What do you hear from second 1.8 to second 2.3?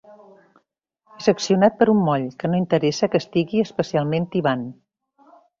per un moll,